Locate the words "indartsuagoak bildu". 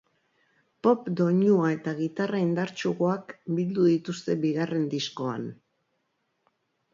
2.45-3.85